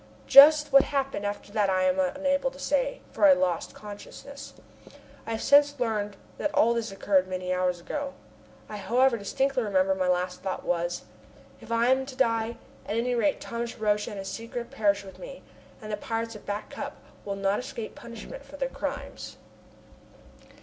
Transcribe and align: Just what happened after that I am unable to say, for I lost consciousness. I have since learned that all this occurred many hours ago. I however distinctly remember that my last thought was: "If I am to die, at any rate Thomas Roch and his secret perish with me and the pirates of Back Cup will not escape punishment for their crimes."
Just 0.25 0.73
what 0.73 0.85
happened 0.85 1.27
after 1.27 1.51
that 1.51 1.69
I 1.69 1.83
am 1.83 1.99
unable 1.99 2.49
to 2.49 2.57
say, 2.57 3.01
for 3.11 3.25
I 3.27 3.33
lost 3.33 3.75
consciousness. 3.75 4.53
I 5.27 5.31
have 5.33 5.43
since 5.43 5.79
learned 5.79 6.17
that 6.39 6.51
all 6.55 6.73
this 6.73 6.91
occurred 6.91 7.27
many 7.27 7.53
hours 7.53 7.79
ago. 7.79 8.15
I 8.67 8.77
however 8.77 9.15
distinctly 9.15 9.61
remember 9.61 9.93
that 9.93 9.99
my 9.99 10.07
last 10.07 10.41
thought 10.41 10.65
was: 10.65 11.03
"If 11.59 11.71
I 11.71 11.91
am 11.91 12.07
to 12.07 12.15
die, 12.15 12.57
at 12.87 12.95
any 12.97 13.13
rate 13.13 13.39
Thomas 13.39 13.77
Roch 13.77 14.07
and 14.07 14.17
his 14.17 14.27
secret 14.27 14.71
perish 14.71 15.03
with 15.03 15.19
me 15.19 15.43
and 15.83 15.91
the 15.91 15.97
pirates 15.97 16.33
of 16.33 16.47
Back 16.47 16.71
Cup 16.71 16.95
will 17.23 17.35
not 17.35 17.59
escape 17.59 17.93
punishment 17.93 18.43
for 18.43 18.57
their 18.57 18.69
crimes." 18.69 19.37